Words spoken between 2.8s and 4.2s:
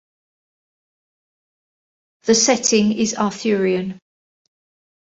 is Arthurian.